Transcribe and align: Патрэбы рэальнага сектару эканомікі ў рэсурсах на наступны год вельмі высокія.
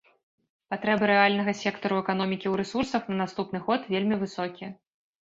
Патрэбы 0.73 1.09
рэальнага 1.11 1.53
сектару 1.63 1.99
эканомікі 2.03 2.47
ў 2.49 2.55
рэсурсах 2.63 3.01
на 3.13 3.19
наступны 3.21 3.57
год 3.69 3.81
вельмі 3.93 4.19
высокія. 4.23 4.69